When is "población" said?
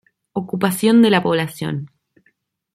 1.21-1.91